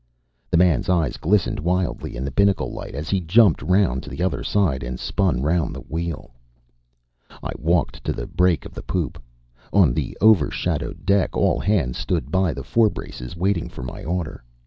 The 0.49 0.57
man's 0.57 0.89
eyes 0.89 1.17
glistened 1.17 1.59
wildly 1.59 2.15
in 2.15 2.25
the 2.25 2.31
binnacle 2.31 2.73
light 2.73 2.95
as 2.95 3.07
he 3.09 3.19
jumped 3.21 3.61
round 3.61 4.01
to 4.01 4.09
the 4.09 4.23
other 4.23 4.43
side 4.43 4.81
and 4.81 4.99
spun 4.99 5.43
round 5.43 5.75
the 5.75 5.81
wheel. 5.81 6.31
I 7.43 7.51
walked 7.55 8.03
to 8.05 8.11
the 8.11 8.25
break 8.25 8.65
of 8.65 8.73
the 8.73 8.81
poop. 8.81 9.21
On 9.71 9.93
the 9.93 10.17
over 10.19 10.49
shadowed 10.49 11.05
deck 11.05 11.37
all 11.37 11.59
hands 11.59 11.99
stood 11.99 12.31
by 12.31 12.51
the 12.51 12.63
forebraces 12.63 13.35
waiting 13.37 13.69
for 13.69 13.83
my 13.83 14.03
order. 14.03 14.43